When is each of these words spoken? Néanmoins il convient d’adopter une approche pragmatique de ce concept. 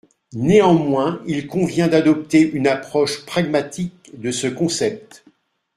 Néanmoins 0.33 1.21
il 1.27 1.45
convient 1.45 1.87
d’adopter 1.87 2.41
une 2.41 2.65
approche 2.65 3.23
pragmatique 3.23 4.09
de 4.19 4.31
ce 4.31 4.47
concept. 4.47 5.23